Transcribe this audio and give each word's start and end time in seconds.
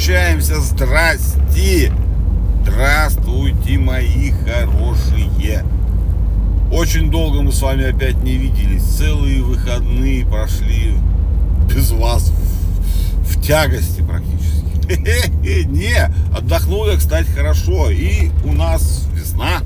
Включаемся. 0.00 0.58
Здрасте. 0.62 1.92
Здравствуйте, 2.62 3.76
мои 3.76 4.30
хорошие. 4.30 5.62
Очень 6.72 7.10
долго 7.10 7.42
мы 7.42 7.52
с 7.52 7.60
вами 7.60 7.90
опять 7.90 8.16
не 8.22 8.36
виделись. 8.36 8.82
Целые 8.82 9.42
выходные 9.42 10.24
прошли 10.24 10.94
без 11.68 11.90
вас 11.90 12.30
в, 12.30 13.24
в 13.26 13.42
тягости 13.42 14.00
практически. 14.00 15.66
Не, 15.68 16.10
отдохнул 16.34 16.86
я, 16.86 16.96
кстати, 16.96 17.28
хорошо. 17.32 17.90
И 17.90 18.30
у 18.46 18.54
нас 18.54 19.06
весна. 19.12 19.60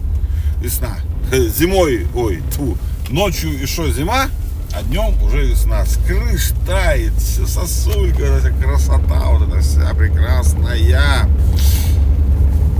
Весна. 0.60 0.96
Зимой, 1.32 2.08
ой, 2.12 2.42
тьфу, 2.50 2.76
ночью 3.08 3.52
что, 3.68 3.88
зима? 3.92 4.26
А 4.76 4.82
днем 4.82 5.14
уже 5.22 5.46
весна. 5.46 5.84
С 5.84 5.96
крыш 5.98 6.52
тает, 6.66 7.12
все 7.18 7.46
сосулька, 7.46 8.24
эта 8.24 8.50
красота, 8.50 9.26
вот 9.26 9.48
эта 9.48 9.60
вся 9.60 9.94
прекрасная. 9.94 11.28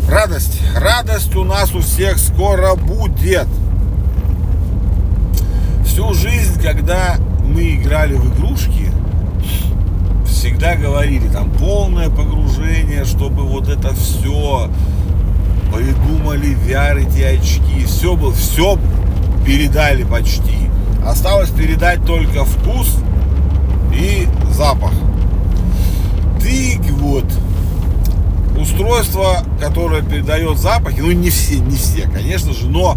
Радость, 0.08 0.60
радость 0.74 1.34
у 1.36 1.44
нас 1.44 1.72
у 1.74 1.80
всех 1.80 2.18
скоро 2.18 2.74
будет. 2.74 3.46
Всю 5.86 6.12
жизнь, 6.14 6.60
когда 6.60 7.16
мы 7.46 7.76
играли 7.76 8.14
в 8.14 8.34
игрушки, 8.34 8.90
всегда 10.26 10.74
говорили, 10.74 11.28
там 11.28 11.50
полное 11.52 12.10
погружение, 12.10 13.04
чтобы 13.04 13.44
вот 13.44 13.68
это 13.68 13.94
все 13.94 14.68
придумали 15.72 16.56
VR 16.56 17.06
эти 17.06 17.22
очки, 17.22 17.84
все 17.86 18.16
было, 18.16 18.32
все 18.32 18.78
передали 19.46 20.02
почти. 20.02 20.64
Осталось 21.04 21.50
передать 21.50 22.04
только 22.04 22.44
вкус 22.44 22.96
и 23.94 24.26
запах. 24.52 24.92
Ты 26.40 26.78
вот 26.92 27.26
устройство, 28.58 29.44
которое 29.60 30.02
передает 30.02 30.58
запахи, 30.58 31.00
ну 31.00 31.12
не 31.12 31.30
все, 31.30 31.58
не 31.58 31.76
все, 31.76 32.08
конечно 32.08 32.52
же, 32.52 32.68
но 32.68 32.96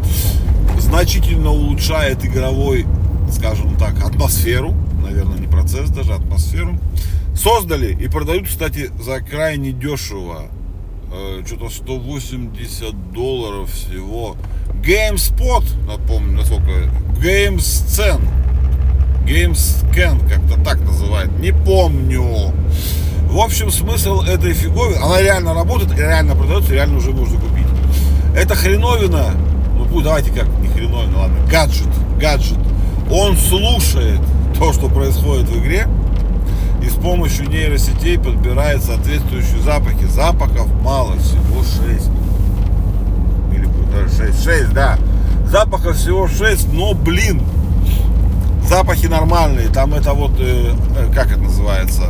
значительно 0.80 1.52
улучшает 1.52 2.24
игровой, 2.26 2.86
скажем 3.32 3.76
так, 3.76 4.02
атмосферу, 4.04 4.74
наверное, 5.02 5.38
не 5.38 5.48
процесс 5.48 5.90
даже, 5.90 6.14
атмосферу. 6.14 6.78
Создали 7.36 7.94
и 7.94 8.08
продают, 8.08 8.48
кстати, 8.48 8.90
за 9.00 9.22
крайне 9.22 9.72
дешево. 9.72 10.46
Э, 11.10 11.42
что-то 11.46 11.70
180 11.70 13.14
долларов 13.14 13.72
всего. 13.72 14.36
GameSpot, 14.84 15.64
напомню, 15.88 16.38
насколько 16.38 16.92
GameScen. 17.22 18.22
GameScan, 19.26 20.28
как-то 20.28 20.62
так 20.66 20.82
называют. 20.82 21.32
Не 21.40 21.54
помню. 21.54 22.52
В 23.30 23.40
общем, 23.40 23.72
смысл 23.72 24.22
этой 24.22 24.54
фиговины, 24.54 24.98
она 24.98 25.22
реально 25.22 25.54
работает, 25.54 25.98
реально 25.98 26.36
продается, 26.36 26.74
реально 26.74 26.98
уже 26.98 27.12
можно 27.12 27.40
купить. 27.40 27.68
Это 28.36 28.56
хреновина, 28.56 29.32
ну 29.78 30.02
давайте 30.02 30.32
как, 30.32 30.48
не 30.60 30.68
хреновина, 30.68 31.20
ладно, 31.20 31.38
гаджет, 31.50 31.88
гаджет. 32.20 32.58
Он 33.12 33.36
слушает 33.38 34.20
то, 34.58 34.74
что 34.74 34.88
происходит 34.90 35.50
в 35.50 35.58
игре, 35.62 35.88
и 36.88 36.90
с 36.90 36.94
помощью 36.94 37.50
нейросетей 37.50 38.18
подбирает 38.18 38.82
соответствующие 38.82 39.62
запахи. 39.62 40.06
Запахов 40.06 40.68
мало, 40.82 41.18
всего 41.18 41.62
6. 41.62 42.10
Или 43.54 43.68
6, 44.32 44.44
6, 44.44 44.74
да. 44.74 44.98
Запахов 45.50 45.98
всего 45.98 46.28
6, 46.28 46.72
но, 46.74 46.94
блин, 46.94 47.42
запахи 48.68 49.08
нормальные. 49.08 49.68
Там 49.68 49.94
это 49.94 50.14
вот, 50.14 50.32
э, 50.40 50.74
э, 50.98 51.14
как 51.14 51.32
это 51.32 51.42
называется, 51.42 52.04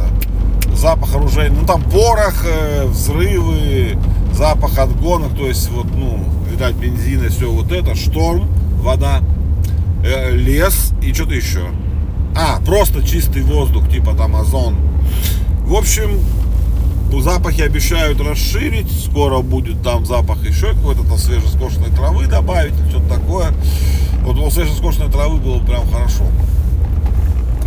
запах 0.74 1.16
оружия. 1.16 1.50
Ну, 1.50 1.66
там 1.66 1.82
порох, 1.82 2.46
э, 2.46 2.86
взрывы, 2.86 3.98
запах 4.34 4.78
от 4.78 4.96
гонок, 5.00 5.36
то 5.36 5.48
есть, 5.48 5.70
вот, 5.72 5.88
ну, 5.96 6.24
видать, 6.52 6.76
бензина, 6.76 7.30
все 7.30 7.52
вот 7.52 7.72
это, 7.72 7.96
шторм, 7.96 8.48
вода, 8.82 9.22
э, 10.04 10.36
лес 10.36 10.94
и 11.02 11.14
что-то 11.14 11.34
еще. 11.34 11.68
А, 12.40 12.62
просто 12.64 13.02
чистый 13.04 13.42
воздух, 13.42 13.90
типа 13.90 14.14
там 14.14 14.36
озон. 14.36 14.76
В 15.66 15.74
общем, 15.74 16.20
запахи 17.20 17.62
обещают 17.62 18.22
расширить. 18.22 18.92
Скоро 18.92 19.40
будет 19.40 19.82
там 19.82 20.06
запах 20.06 20.48
еще 20.48 20.74
какой-то 20.74 21.04
там 21.04 21.18
свежескошенной 21.18 21.90
травы 21.90 22.28
добавить, 22.28 22.76
что-то 22.90 23.16
такое. 23.16 23.54
Вот 24.22 24.38
у 24.38 24.52
свежескошенной 24.52 25.12
травы 25.12 25.38
было 25.38 25.58
прям 25.60 25.90
хорошо. 25.90 26.26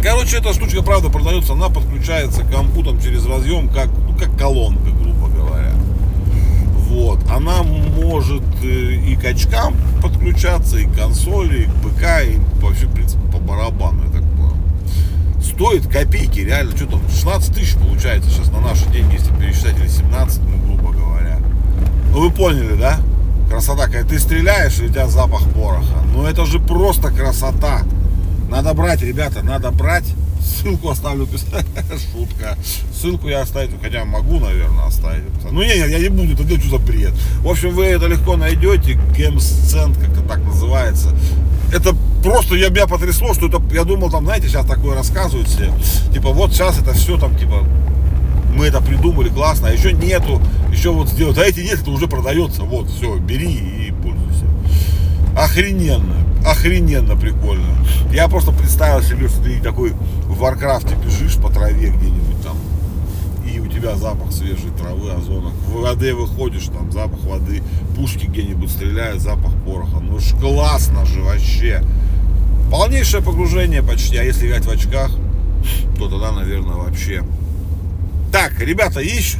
Короче, 0.02 0.38
эта 0.38 0.54
штучка, 0.54 0.82
правда, 0.82 1.10
продается, 1.10 1.54
она 1.54 1.68
подключается 1.68 2.42
к 2.42 2.52
компутам 2.52 3.02
через 3.02 3.26
разъем, 3.26 3.68
как, 3.68 3.88
ну, 3.88 4.16
как 4.16 4.38
колонка, 4.38 4.90
грубо 4.90 5.28
говоря. 5.28 5.72
Вот. 6.88 7.18
Она 7.28 7.64
может 7.64 8.42
э, 8.62 8.66
и 8.66 9.16
к 9.16 9.24
очкам 9.24 9.74
подключаться, 10.00 10.78
и 10.78 10.84
к 10.84 10.96
консоли, 10.96 11.62
и 11.62 11.64
к 11.64 11.72
ПК, 11.82 12.24
и 12.24 12.38
вообще, 12.62 12.86
в 12.86 12.92
принципе, 12.92 13.20
по 13.32 13.38
барабану, 13.38 14.10
так 14.10 14.29
стоит 15.60 15.86
копейки, 15.88 16.40
реально, 16.40 16.74
что 16.74 16.86
там, 16.86 17.02
16 17.06 17.54
тысяч 17.54 17.74
получается 17.74 18.30
сейчас 18.30 18.50
на 18.50 18.60
наши 18.60 18.88
деньги, 18.88 19.16
если 19.16 19.30
пересчитать, 19.34 19.78
или 19.78 19.88
17, 19.88 20.40
ну, 20.44 20.56
грубо 20.64 20.90
говоря. 20.90 21.38
Ну, 22.12 22.20
вы 22.20 22.30
поняли, 22.30 22.76
да? 22.76 22.98
Красота, 23.46 23.84
когда 23.84 24.08
ты 24.08 24.18
стреляешь, 24.18 24.78
и 24.78 24.86
у 24.86 24.88
тебя 24.88 25.06
запах 25.06 25.42
пороха. 25.52 26.02
Ну, 26.14 26.24
это 26.24 26.46
же 26.46 26.60
просто 26.60 27.10
красота. 27.10 27.82
Надо 28.48 28.72
брать, 28.72 29.02
ребята, 29.02 29.42
надо 29.42 29.70
брать. 29.70 30.06
Ссылку 30.40 30.88
оставлю, 30.88 31.26
шутка. 32.12 32.56
Ссылку 32.94 33.28
я 33.28 33.42
оставить, 33.42 33.72
хотя 33.82 34.06
могу, 34.06 34.40
наверное, 34.40 34.86
оставить. 34.86 35.24
Ну, 35.50 35.60
не, 35.62 35.76
я 35.76 35.98
не 35.98 36.08
буду, 36.08 36.42
это 36.42 36.58
что 36.58 36.70
за 36.70 36.78
бред. 36.78 37.12
В 37.42 37.48
общем, 37.48 37.74
вы 37.74 37.84
это 37.84 38.06
легко 38.06 38.36
найдете, 38.36 38.98
гемсцент, 39.14 39.98
как 39.98 40.08
это 40.08 40.22
так 40.22 40.42
называется. 40.42 41.14
Это 41.72 41.94
просто 42.22 42.56
я, 42.56 42.68
меня 42.68 42.86
потрясло, 42.86 43.32
что 43.34 43.46
это, 43.46 43.62
я 43.72 43.84
думал, 43.84 44.10
там, 44.10 44.24
знаете, 44.24 44.48
сейчас 44.48 44.66
такое 44.66 44.96
рассказывают 44.96 45.48
все, 45.48 45.72
типа, 46.12 46.30
вот 46.30 46.52
сейчас 46.52 46.78
это 46.78 46.92
все 46.94 47.16
там, 47.16 47.36
типа, 47.36 47.64
мы 48.54 48.66
это 48.66 48.80
придумали, 48.80 49.28
классно, 49.28 49.68
а 49.68 49.70
еще 49.70 49.92
нету, 49.92 50.40
еще 50.72 50.90
вот 50.90 51.08
сделать, 51.08 51.38
а 51.38 51.44
эти 51.44 51.60
нет, 51.60 51.80
это 51.80 51.90
уже 51.90 52.08
продается, 52.08 52.62
вот, 52.62 52.90
все, 52.90 53.16
бери 53.18 53.52
и 53.52 53.92
пользуйся. 54.02 54.46
Охрененно, 55.36 56.16
охрененно 56.44 57.16
прикольно. 57.16 57.68
Я 58.12 58.26
просто 58.28 58.50
представил 58.50 59.02
себе, 59.02 59.28
что 59.28 59.40
ты 59.42 59.60
такой 59.60 59.92
в 60.26 60.38
Варкрафте 60.38 60.96
бежишь 60.96 61.36
по 61.36 61.50
траве 61.50 61.90
где-нибудь 61.90 62.42
там, 62.42 62.56
и 63.48 63.60
у 63.60 63.68
тебя 63.68 63.94
запах 63.94 64.32
свежей 64.32 64.70
травы, 64.76 65.12
озона. 65.12 65.50
В 65.68 65.82
воде 65.82 66.14
выходишь, 66.14 66.64
там 66.64 66.90
запах 66.90 67.20
воды, 67.22 67.62
пушки 67.96 68.26
где-нибудь 68.26 68.70
стреляют, 68.70 69.22
запах 69.22 69.52
пороха. 69.64 69.99
Ну 70.20 70.26
ж 70.26 70.40
классно 70.40 71.06
же 71.06 71.22
вообще. 71.22 71.82
Полнейшее 72.70 73.22
погружение 73.22 73.82
почти, 73.82 74.18
а 74.18 74.22
если 74.22 74.48
играть 74.48 74.64
в 74.64 74.70
очках, 74.70 75.10
то 75.98 76.08
тогда, 76.08 76.32
наверное, 76.32 76.76
вообще. 76.76 77.22
Так, 78.30 78.60
ребята, 78.60 79.00
еще, 79.00 79.38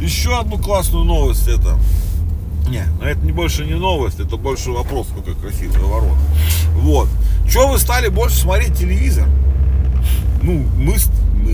еще 0.00 0.38
одну 0.38 0.58
классную 0.58 1.04
новость 1.04 1.46
это. 1.48 1.78
Не, 2.68 2.84
но 2.98 3.04
ну 3.04 3.04
это 3.04 3.24
не 3.24 3.32
больше 3.32 3.64
не 3.64 3.74
новость, 3.74 4.18
это 4.18 4.36
больше 4.36 4.70
вопрос, 4.72 5.06
какой 5.14 5.34
красивый 5.34 5.80
ворот. 5.80 6.18
Вот. 6.74 7.08
Что 7.48 7.68
вы 7.68 7.78
стали 7.78 8.08
больше 8.08 8.36
смотреть 8.36 8.76
телевизор? 8.76 9.28
Ну, 10.42 10.66
мы, 10.76 10.96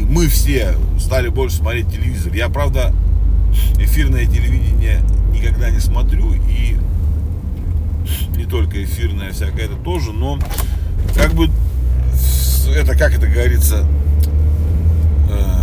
мы 0.09 0.29
все 0.29 0.75
стали 0.99 1.29
больше 1.29 1.57
смотреть 1.57 1.93
телевизор. 1.93 2.33
Я, 2.33 2.49
правда, 2.49 2.95
эфирное 3.79 4.25
телевидение 4.25 5.03
никогда 5.31 5.69
не 5.71 5.81
смотрю 5.81 6.33
и 6.33 6.79
не 8.37 8.45
только 8.45 8.83
эфирное, 8.83 9.33
всякое 9.33 9.67
это 9.67 9.77
тоже, 9.77 10.13
но 10.13 10.39
как 11.15 11.35
бы 11.35 11.49
это, 12.75 12.97
как 12.97 13.13
это 13.15 13.27
говорится, 13.27 13.87
э, 15.31 15.63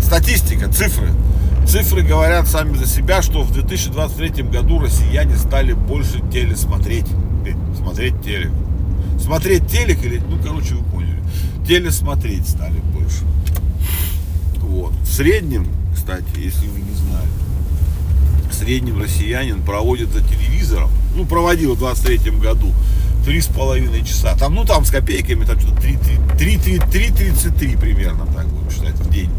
статистика, 0.00 0.68
цифры. 0.68 1.08
Цифры 1.66 2.02
говорят 2.02 2.48
сами 2.48 2.76
за 2.76 2.86
себя, 2.86 3.22
что 3.22 3.42
в 3.42 3.52
2023 3.52 4.44
году 4.44 4.80
россияне 4.80 5.36
стали 5.36 5.72
больше 5.72 6.20
телесмотреть. 6.32 7.06
Э, 7.46 7.52
смотреть 7.76 8.22
телек. 8.22 8.52
Смотреть 9.20 9.68
телек 9.68 10.04
или, 10.04 10.18
ну, 10.18 10.38
короче, 10.42 10.74
вы 10.74 10.84
поняли. 10.84 11.20
Телесмотреть 11.66 12.48
стали 12.48 12.78
больше. 12.92 13.24
Вот. 14.58 14.92
В 14.92 15.06
среднем, 15.06 15.66
кстати, 15.94 16.24
если 16.36 16.66
вы 16.66 16.80
не 16.80 16.94
знали, 16.94 17.28
в 18.50 18.54
среднем 18.54 19.00
россиянин 19.00 19.62
проводит 19.62 20.12
за 20.12 20.20
телевизором, 20.22 20.90
ну, 21.14 21.24
проводил 21.24 21.74
в 21.74 21.78
23 21.78 22.32
году 22.32 22.72
три 23.24 23.40
с 23.40 23.46
половиной 23.46 24.04
часа. 24.04 24.36
Там, 24.36 24.54
ну, 24.54 24.64
там 24.64 24.84
с 24.84 24.90
копейками, 24.90 25.44
там 25.44 25.58
что-то 25.60 25.80
3,33 25.80 27.78
примерно, 27.78 28.26
так 28.26 28.46
будем 28.48 28.70
считать, 28.70 28.94
в 28.94 29.10
день. 29.10 29.30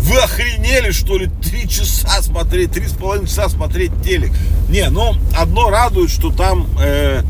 Вы 0.00 0.16
охренели, 0.18 0.90
что 0.90 1.18
ли, 1.18 1.28
три 1.42 1.68
часа 1.68 2.22
смотреть, 2.22 2.72
три 2.72 2.86
с 2.86 2.92
половиной 2.92 3.26
часа 3.28 3.48
смотреть 3.48 3.92
телек? 4.02 4.32
Не, 4.70 4.88
ну, 4.90 5.14
одно 5.36 5.68
радует, 5.70 6.10
что 6.10 6.30
там 6.32 6.66
э, 6.80 7.22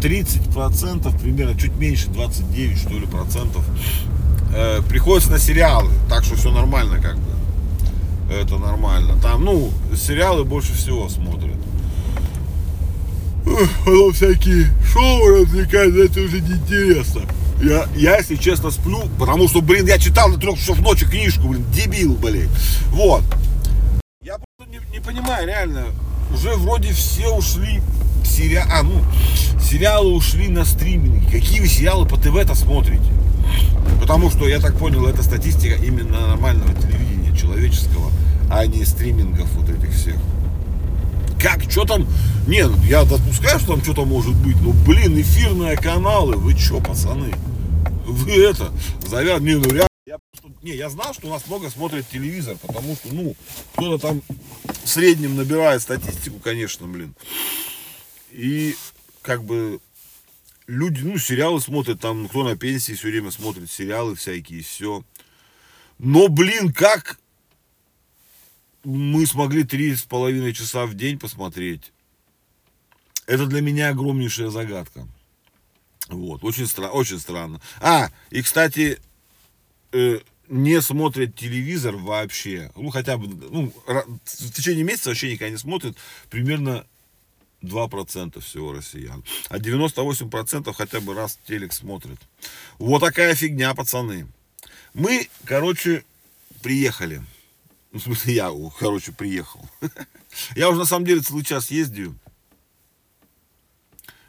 30 0.00 0.52
процентов, 0.52 1.20
примерно, 1.20 1.58
чуть 1.58 1.74
меньше, 1.76 2.08
29, 2.08 2.78
что 2.78 2.90
ли, 2.90 3.06
процентов 3.06 3.64
э, 4.54 4.80
приходится 4.88 5.30
на 5.30 5.38
сериалы, 5.38 5.90
так 6.08 6.24
что 6.24 6.36
все 6.36 6.52
нормально 6.52 7.00
как 7.00 7.16
бы. 7.16 7.30
Это 8.30 8.56
нормально. 8.58 9.18
Там, 9.20 9.44
ну, 9.44 9.70
сериалы 9.94 10.44
больше 10.44 10.72
всего 10.74 11.08
смотрят. 11.08 11.56
Потом 13.84 14.12
всякие 14.12 14.68
шоу 14.90 15.28
развлекают, 15.28 15.96
это 15.96 16.20
уже 16.20 16.40
неинтересно. 16.40 17.22
Я, 17.62 17.86
я, 17.94 18.16
если 18.16 18.36
честно, 18.36 18.70
сплю, 18.70 19.02
потому 19.18 19.48
что, 19.48 19.60
блин, 19.60 19.86
я 19.86 19.98
читал 19.98 20.28
на 20.28 20.38
трех 20.38 20.58
часов 20.58 20.80
ночи 20.80 21.06
книжку, 21.06 21.48
блин, 21.48 21.64
дебил, 21.72 22.14
блин. 22.14 22.48
Вот. 22.88 23.22
Я 24.22 24.38
просто 24.38 24.72
не, 24.72 24.80
не 24.92 25.00
понимаю, 25.00 25.46
реально, 25.46 25.86
уже 26.32 26.54
вроде 26.54 26.92
все 26.92 27.28
ушли 27.28 27.80
сериалы, 28.24 28.70
а, 28.72 28.82
ну, 28.82 29.02
сериалы 29.60 30.14
ушли 30.14 30.48
на 30.48 30.64
стриминг. 30.64 31.30
Какие 31.30 31.60
вы 31.60 31.68
сериалы 31.68 32.06
по 32.06 32.16
ТВ-то 32.16 32.54
смотрите? 32.54 33.04
Потому 34.00 34.30
что, 34.30 34.48
я 34.48 34.58
так 34.58 34.76
понял, 34.76 35.06
это 35.06 35.22
статистика 35.22 35.74
именно 35.74 36.28
нормального 36.28 36.72
телевидения, 36.74 37.03
человеческого, 37.64 38.12
а 38.50 38.66
не 38.66 38.84
стримингов 38.84 39.50
вот 39.52 39.68
этих 39.68 39.92
всех. 39.92 40.16
Как, 41.40 41.70
что 41.70 41.84
там? 41.84 42.06
Нет, 42.46 42.70
я 42.86 43.04
допускаю, 43.04 43.58
что 43.58 43.74
там 43.74 43.82
что-то 43.82 44.04
может 44.04 44.34
быть, 44.36 44.56
но, 44.62 44.72
блин, 44.86 45.20
эфирные 45.20 45.76
каналы, 45.76 46.36
вы 46.36 46.56
что, 46.56 46.80
пацаны? 46.80 47.32
Вы 48.06 48.32
это, 48.32 48.72
завяз... 49.06 49.40
Не, 49.40 49.54
ну 49.54 49.64
реально, 49.64 49.88
я 50.06 50.16
не, 50.62 50.72
я 50.72 50.88
знал, 50.90 51.12
что 51.14 51.26
у 51.26 51.30
нас 51.30 51.46
много 51.46 51.70
смотрят 51.70 52.08
телевизор, 52.08 52.56
потому 52.60 52.94
что, 52.96 53.14
ну, 53.14 53.34
кто-то 53.74 53.98
там 53.98 54.22
в 54.84 54.88
среднем 54.88 55.36
набирает 55.36 55.82
статистику, 55.82 56.38
конечно, 56.38 56.86
блин. 56.86 57.14
И, 58.30 58.74
как 59.22 59.44
бы, 59.44 59.80
люди, 60.66 61.02
ну, 61.02 61.18
сериалы 61.18 61.60
смотрят, 61.60 62.00
там, 62.00 62.28
кто 62.28 62.44
на 62.44 62.56
пенсии 62.56 62.92
все 62.92 63.08
время 63.08 63.30
смотрит 63.30 63.70
сериалы 63.70 64.14
всякие, 64.14 64.62
все. 64.62 65.02
Но, 65.98 66.28
блин, 66.28 66.72
как 66.72 67.18
мы 68.84 69.26
смогли 69.26 69.64
три 69.64 69.94
с 69.94 70.02
половиной 70.02 70.52
часа 70.52 70.86
в 70.86 70.94
день 70.94 71.18
посмотреть. 71.18 71.92
Это 73.26 73.46
для 73.46 73.60
меня 73.60 73.88
огромнейшая 73.88 74.50
загадка. 74.50 75.08
Вот, 76.08 76.44
очень, 76.44 76.64
стра- 76.64 76.90
очень 76.90 77.18
странно. 77.18 77.60
А, 77.80 78.10
и, 78.30 78.42
кстати, 78.42 79.00
э, 79.92 80.20
не 80.48 80.82
смотрят 80.82 81.34
телевизор 81.34 81.96
вообще, 81.96 82.70
ну, 82.76 82.90
хотя 82.90 83.16
бы, 83.16 83.28
ну, 83.28 83.72
в 83.86 84.52
течение 84.52 84.84
месяца 84.84 85.08
вообще 85.08 85.32
никогда 85.32 85.50
не 85.50 85.56
смотрят, 85.56 85.96
примерно 86.28 86.86
2% 87.62 88.40
всего 88.40 88.72
россиян. 88.72 89.24
А 89.48 89.58
98% 89.58 90.72
хотя 90.74 91.00
бы 91.00 91.14
раз 91.14 91.38
телек 91.46 91.72
смотрят. 91.72 92.18
Вот 92.78 93.00
такая 93.00 93.34
фигня, 93.34 93.74
пацаны. 93.74 94.26
Мы, 94.92 95.28
короче, 95.46 96.04
приехали. 96.62 97.22
Ну, 97.94 98.00
в 98.00 98.02
смысле, 98.02 98.34
я, 98.34 98.50
короче, 98.80 99.12
приехал. 99.12 99.64
Я 100.56 100.68
уже, 100.68 100.80
на 100.80 100.84
самом 100.84 101.06
деле, 101.06 101.20
целый 101.20 101.44
час 101.44 101.70
ездию. 101.70 102.18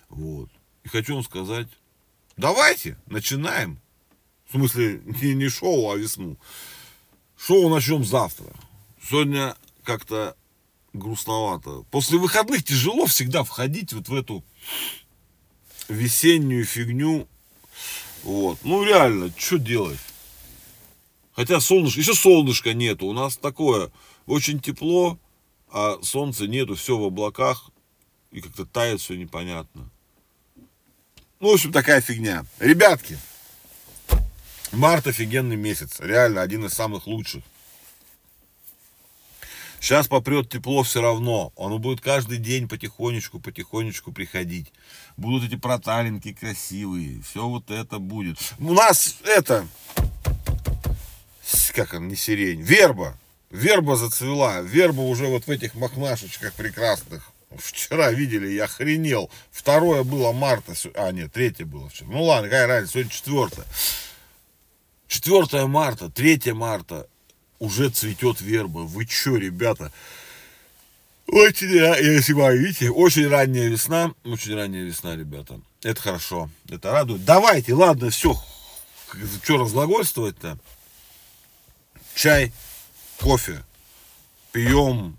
Вот. 0.08 0.52
И 0.84 0.88
хочу 0.88 1.16
вам 1.16 1.24
сказать, 1.24 1.68
давайте, 2.38 2.96
начинаем. 3.08 3.82
В 4.48 4.52
смысле, 4.52 5.02
не, 5.04 5.34
не 5.34 5.50
шоу, 5.50 5.92
а 5.92 5.98
весну. 5.98 6.38
Шоу 7.40 7.70
начнем 7.70 8.06
завтра. 8.06 8.54
Сегодня 9.02 9.56
как-то 9.84 10.38
грустновато. 10.94 11.86
После 11.90 12.20
выходных 12.20 12.64
тяжело 12.64 13.08
всегда 13.08 13.44
входить 13.44 13.94
вот 13.94 14.10
в 14.10 14.14
эту 14.14 14.44
весеннюю 15.90 16.66
фигню. 16.66 17.28
Вот. 18.22 18.60
Ну 18.64 18.84
реально, 18.84 19.34
что 19.36 19.58
делать? 19.58 19.98
Хотя 21.36 21.60
солнышко, 21.60 22.00
еще 22.00 22.14
солнышка 22.14 22.74
нету. 22.74 23.08
У 23.08 23.14
нас 23.14 23.38
такое 23.38 23.92
очень 24.26 24.60
тепло, 24.60 25.20
а 25.70 26.00
солнца 26.02 26.48
нету, 26.48 26.76
все 26.76 26.98
в 26.98 27.04
облаках. 27.04 27.70
И 28.32 28.42
как-то 28.42 28.66
тает 28.66 29.02
все 29.02 29.16
непонятно. 29.16 29.90
Ну, 31.40 31.52
в 31.52 31.54
общем, 31.54 31.72
такая 31.72 32.02
фигня. 32.02 32.46
Ребятки, 32.60 33.18
март 34.72 35.08
офигенный 35.08 35.58
месяц. 35.58 36.00
Реально 36.00 36.42
один 36.42 36.66
из 36.66 36.74
самых 36.74 37.08
лучших. 37.08 37.44
Сейчас 39.82 40.08
попрет 40.08 40.50
тепло 40.50 40.84
все 40.84 41.02
равно. 41.02 41.54
Оно 41.58 41.78
будет 41.78 42.02
каждый 42.02 42.38
день 42.38 42.68
потихонечку, 42.68 43.40
потихонечку 43.40 44.12
приходить. 44.12 44.72
Будут 45.16 45.44
эти 45.44 45.58
проталинки 45.60 46.34
красивые. 46.34 47.22
Все 47.22 47.48
вот 47.48 47.70
это 47.70 48.00
будет. 48.00 48.38
У 48.58 48.74
нас 48.74 49.18
это... 49.24 49.68
Как 51.76 51.94
он, 51.94 52.08
не 52.08 52.16
сирень. 52.16 52.62
Верба. 52.62 53.18
Верба 53.52 53.98
зацвела. 53.98 54.62
Верба 54.62 55.02
уже 55.02 55.28
вот 55.28 55.46
в 55.46 55.52
этих 55.52 55.76
махнашечках 55.76 56.54
прекрасных. 56.54 57.30
Вчера 57.58 58.12
видели, 58.12 58.48
я 58.48 58.64
охренел. 58.64 59.30
Второе 59.52 60.04
было 60.04 60.32
марта. 60.32 60.74
А, 60.96 61.12
нет, 61.12 61.34
третье 61.34 61.66
было 61.66 61.90
вчера. 61.90 62.10
Ну 62.10 62.24
ладно, 62.24 62.50
какая 62.50 62.68
разница, 62.68 62.94
сегодня 62.94 63.12
четвертое. 63.12 63.66
4 65.08 65.66
марта, 65.68 66.10
3 66.10 66.54
марта 66.54 67.08
уже 67.60 67.90
цветет 67.90 68.40
верба. 68.40 68.80
Вы 68.80 69.06
чё, 69.06 69.36
ребята? 69.36 69.92
Очень, 71.28 71.70
если 71.70 72.34
вы 72.34 72.58
видите, 72.58 72.90
очень 72.90 73.28
ранняя 73.28 73.68
весна, 73.68 74.14
очень 74.24 74.56
ранняя 74.56 74.84
весна, 74.84 75.16
ребята. 75.16 75.60
Это 75.84 76.02
хорошо, 76.02 76.50
это 76.70 76.92
радует. 76.92 77.26
Давайте, 77.26 77.74
ладно, 77.74 78.10
все, 78.12 78.36
что 79.44 79.58
разглагольствовать-то? 79.58 80.58
Чай, 82.16 82.54
кофе, 83.20 83.62
пьем, 84.54 85.18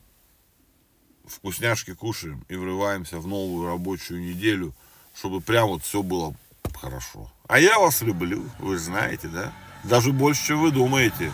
вкусняшки 1.27 1.93
кушаем 1.93 2.43
и 2.49 2.57
врываемся 2.57 3.19
в 3.19 3.27
новую 3.27 3.69
рабочую 3.69 4.23
неделю, 4.23 4.73
чтобы 5.15 5.43
прям 5.43 5.69
вот 5.69 5.83
все 5.83 6.03
было 6.03 6.35
хорошо. 6.75 7.31
А 7.49 7.59
я 7.59 7.79
вас 7.79 8.01
люблю, 8.01 8.49
вы 8.59 8.79
знаете, 8.79 9.29
да? 9.29 9.53
Даже 9.85 10.11
больше, 10.11 10.47
чем 10.47 10.63
вы 10.63 10.71
думаете. 10.71 11.31